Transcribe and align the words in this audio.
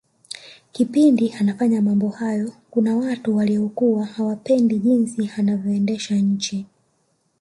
kipindi 0.71 1.33
anafanya 1.33 1.81
mambo 1.81 2.09
hayo 2.09 2.53
Kuna 2.69 2.95
watu 2.97 3.35
waliokuwa 3.37 4.05
hawapendi 4.05 4.79
jinsi 4.79 5.31
anavyoendesha 5.37 6.15
nchi 6.15 6.65